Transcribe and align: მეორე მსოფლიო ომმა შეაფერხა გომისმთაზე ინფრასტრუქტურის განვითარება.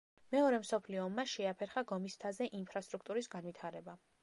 მეორე 0.35 0.59
მსოფლიო 0.61 1.03
ომმა 1.09 1.25
შეაფერხა 1.33 1.85
გომისმთაზე 1.93 2.49
ინფრასტრუქტურის 2.63 3.33
განვითარება. 3.37 3.99